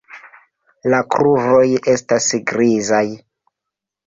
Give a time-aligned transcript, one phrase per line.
[0.93, 3.05] La kruroj estas grizaj.